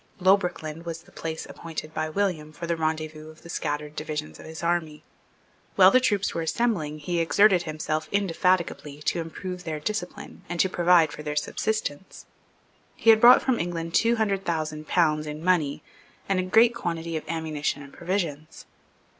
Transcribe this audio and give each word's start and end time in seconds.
Loughbrickland 0.19 0.83
was 0.83 1.03
the 1.03 1.11
place 1.11 1.45
appointed 1.45 1.93
by 1.93 2.09
William 2.09 2.51
for 2.51 2.65
the 2.65 2.75
rendezvous 2.75 3.29
of 3.29 3.43
the 3.43 3.49
scattered 3.49 3.95
divisions 3.95 4.39
of 4.39 4.47
his 4.47 4.63
army. 4.63 5.03
While 5.75 5.91
his 5.91 6.01
troops 6.01 6.33
were 6.33 6.41
assembling, 6.41 6.97
he 6.97 7.19
exerted 7.19 7.61
himself 7.61 8.09
indefatigably 8.11 9.03
to 9.03 9.21
improve 9.21 9.63
their 9.63 9.79
discipline 9.79 10.41
and 10.49 10.59
to 10.59 10.67
provide 10.67 11.11
for 11.13 11.21
their 11.21 11.35
subsistence. 11.35 12.25
He 12.95 13.11
had 13.11 13.21
brought 13.21 13.43
from 13.43 13.59
England 13.59 13.93
two 13.93 14.15
hundred 14.15 14.43
thousand 14.43 14.87
pounds 14.87 15.27
in 15.27 15.43
money 15.43 15.83
and 16.27 16.39
a 16.39 16.41
great 16.41 16.73
quantity 16.73 17.15
of 17.15 17.23
ammunition 17.27 17.83
and 17.83 17.93
provisions. 17.93 18.65